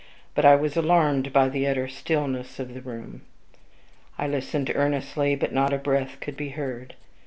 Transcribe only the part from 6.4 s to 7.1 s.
heard.